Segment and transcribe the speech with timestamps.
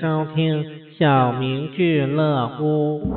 [0.00, 0.64] 收听
[0.98, 3.14] 小明俱乐部。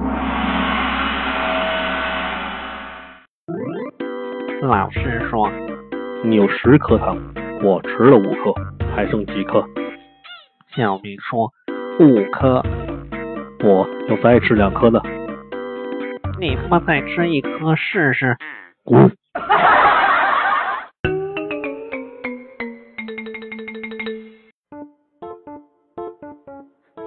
[4.64, 5.50] 老师说，
[6.26, 7.18] 你有十颗糖，
[7.64, 8.54] 我吃了五颗，
[8.94, 9.64] 还剩几颗？
[10.76, 11.50] 小明说
[12.02, 12.62] 五颗，
[13.64, 15.00] 我要再吃两颗呢。
[16.38, 18.36] 你他妈再吃一颗试试？
[18.84, 19.10] 滚！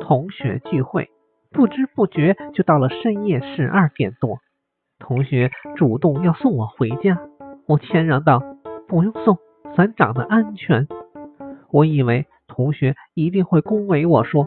[0.06, 1.10] 同学聚会，
[1.50, 4.38] 不知不觉就到了深夜十二点多。
[5.00, 7.18] 同学主动要送我回家，
[7.66, 8.40] 我谦让道
[8.86, 9.36] ：“不用送，
[9.76, 10.86] 咱长得安全。”
[11.72, 14.46] 我以为同学一定会恭维我说：“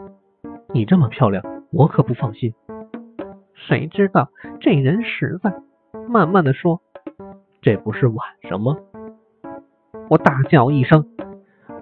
[0.72, 2.54] 你这么漂亮，我可不放心。”
[3.52, 5.52] 谁知道这人实在，
[6.08, 6.80] 慢慢的说
[7.60, 8.78] ：“这不是晚上吗？”
[10.08, 11.04] 我大叫一声：“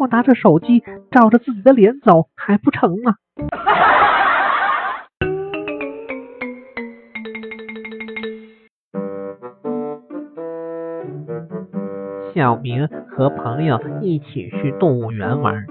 [0.00, 3.14] 我拿着手机照着自己的脸走还不成吗？”
[12.34, 15.66] 小明和朋友一起去动物园玩，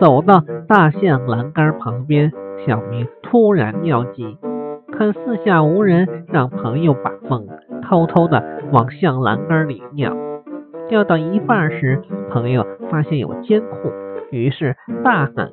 [0.00, 2.32] 走到大象栏杆旁边，
[2.66, 4.36] 小明突然尿急，
[4.92, 7.46] 看四下无人，让朋友把风，
[7.82, 10.16] 偷偷的往象栏杆里尿。
[10.88, 13.92] 尿到一半时，朋友发现有监控，
[14.32, 15.52] 于是大喊：“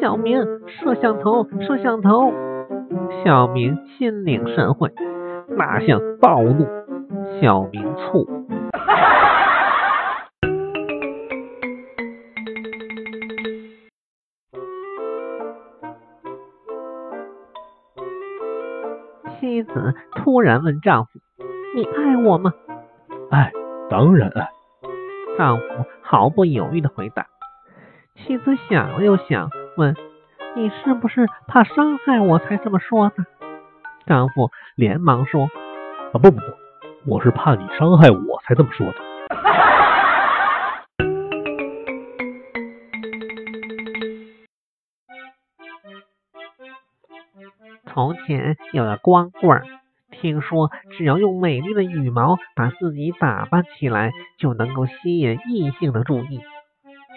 [0.00, 2.32] 小明，摄像头，摄像头！”
[3.24, 4.92] 小明心领神会，
[5.58, 6.66] 大象暴怒，
[7.40, 8.26] 小明醋。
[19.40, 21.10] 妻子突然问丈夫
[21.76, 22.52] ：“你爱我吗
[23.30, 23.52] ？”“爱，
[23.90, 24.48] 当然爱。”
[25.36, 25.64] 丈夫
[26.02, 27.26] 毫不犹豫的回答。
[28.14, 29.94] 妻子想了又想，问
[30.56, 33.24] ：“你是不是怕伤害我才这么说的？”
[34.06, 35.48] 丈夫连忙说
[36.12, 36.42] ：“啊，不不不，
[37.06, 38.94] 我是怕你伤害我才这么说的。
[47.92, 49.62] ”从前有个光棍，
[50.10, 56.40] 听说只要用美丽的羽毛把自己打扮起来，就能够吸引异性的注意。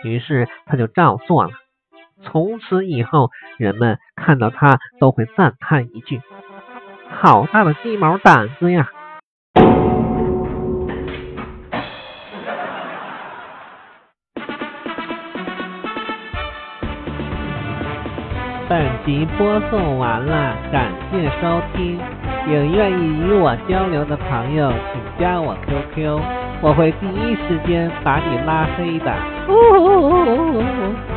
[0.03, 1.49] 于是他就照做了。
[2.29, 6.21] 从此以后，人们看到他都会赞叹一句
[7.09, 8.89] ：“好大的鸡毛掸子呀！”
[18.69, 21.97] 本集播送完了，感谢收听。
[22.47, 26.19] 有愿意与我交流的朋友，请加我 QQ，
[26.61, 29.15] 我会第一时间把你拉黑的。